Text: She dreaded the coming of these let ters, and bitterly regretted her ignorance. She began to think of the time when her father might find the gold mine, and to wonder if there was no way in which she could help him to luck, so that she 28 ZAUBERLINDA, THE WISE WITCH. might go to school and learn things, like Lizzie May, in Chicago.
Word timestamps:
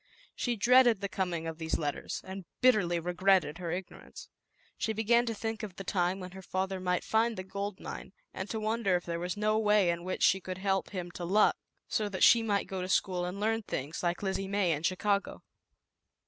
She 0.33 0.55
dreaded 0.55 0.99
the 0.99 1.07
coming 1.07 1.45
of 1.45 1.59
these 1.59 1.77
let 1.77 1.91
ters, 1.91 2.21
and 2.23 2.45
bitterly 2.59 2.99
regretted 2.99 3.59
her 3.59 3.69
ignorance. 3.69 4.29
She 4.75 4.93
began 4.93 5.27
to 5.27 5.35
think 5.35 5.61
of 5.61 5.75
the 5.75 5.83
time 5.83 6.19
when 6.19 6.31
her 6.31 6.41
father 6.41 6.79
might 6.79 7.03
find 7.03 7.37
the 7.37 7.43
gold 7.43 7.79
mine, 7.79 8.11
and 8.33 8.49
to 8.49 8.59
wonder 8.59 8.95
if 8.95 9.05
there 9.05 9.19
was 9.19 9.37
no 9.37 9.59
way 9.59 9.91
in 9.91 10.03
which 10.03 10.23
she 10.23 10.41
could 10.41 10.57
help 10.57 10.89
him 10.89 11.11
to 11.11 11.23
luck, 11.23 11.55
so 11.87 12.09
that 12.09 12.23
she 12.23 12.39
28 12.39 12.39
ZAUBERLINDA, 12.39 12.47
THE 12.47 12.47
WISE 12.47 12.61
WITCH. 12.61 12.71
might 12.71 12.77
go 12.77 12.81
to 12.81 12.89
school 12.89 13.25
and 13.25 13.39
learn 13.39 13.61
things, 13.61 14.01
like 14.01 14.23
Lizzie 14.23 14.47
May, 14.47 14.71
in 14.71 14.81
Chicago. 14.81 15.43